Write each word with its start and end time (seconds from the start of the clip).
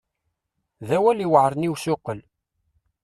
D 0.87 0.89
awal 0.97 1.19
iweɛren 1.25 1.67
i 1.67 1.69
usuqel. 1.73 2.19